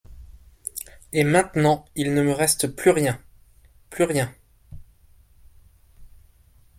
Et 1.13 1.23
maintenant 1.23 1.85
il 1.95 2.15
ne 2.15 2.23
me 2.23 2.31
reste 2.31 2.65
plus 2.67 2.89
rien, 2.89 3.21
plus 3.91 4.05
rien. 4.05 4.33